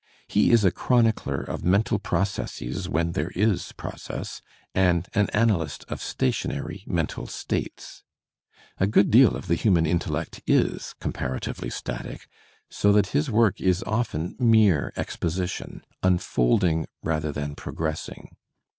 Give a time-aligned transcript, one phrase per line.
[0.27, 4.41] He is a chronicler of mental processes when there is process,
[4.73, 8.03] and an analyst of stationary mental states.
[8.79, 12.27] A good deal of the hmnan intellect is comparatively static,
[12.67, 18.29] so that his work is often mere exposition, unfolding rather than progressing.